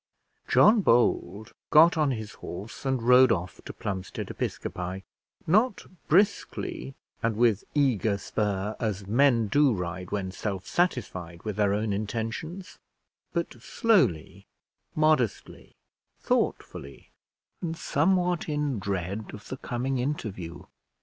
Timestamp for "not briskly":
5.45-6.95